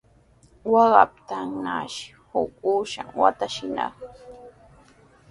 Waqaykaptinnashi 0.73 2.07
huk 2.29 2.51
uushan 2.71 3.09
watraskinaq. 3.19 3.95